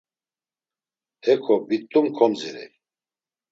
[1.23, 2.69] Heko bit̆t̆um kogzirey.